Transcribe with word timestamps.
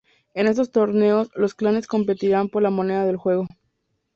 En 0.33 0.47
estos 0.47 0.71
torneos, 0.71 1.29
los 1.35 1.53
clanes 1.53 1.85
competirían 1.85 2.49
por 2.49 2.63
la 2.63 2.71
moneda 2.71 3.05
del 3.05 3.17
juego. 3.17 3.45